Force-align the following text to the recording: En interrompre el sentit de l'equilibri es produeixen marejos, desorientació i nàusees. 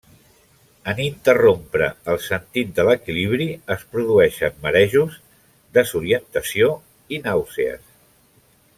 En 0.91 1.01
interrompre 1.03 1.89
el 2.13 2.17
sentit 2.29 2.71
de 2.79 2.87
l'equilibri 2.89 3.47
es 3.77 3.85
produeixen 3.93 4.59
marejos, 4.67 5.21
desorientació 5.79 6.75
i 7.19 7.25
nàusees. 7.29 7.89